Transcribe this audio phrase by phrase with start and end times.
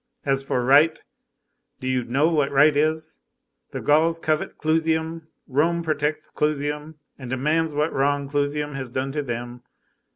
[0.25, 0.99] As for right,
[1.79, 3.19] do you know what right is?
[3.69, 9.21] The Gauls covet Clusium, Rome protects Clusium, and demands what wrong Clusium has done to
[9.21, 9.61] them.